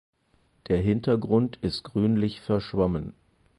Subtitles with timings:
[0.67, 3.13] Der Hintergrund ist grünlich verschwommen.